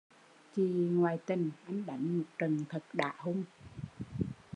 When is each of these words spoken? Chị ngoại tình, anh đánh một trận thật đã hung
Chị 0.55 0.61
ngoại 0.63 1.19
tình, 1.25 1.51
anh 1.67 1.85
đánh 1.85 2.17
một 2.17 2.23
trận 2.37 2.65
thật 2.69 2.83
đã 2.93 3.13
hung 3.17 3.43